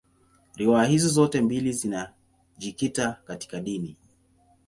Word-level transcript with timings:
Riwaya 0.57 0.85
hizi 0.87 1.07
zote 1.09 1.41
mbili 1.41 1.73
zinajikita 1.73 3.21
katika 3.25 3.59
dini. 3.59 3.95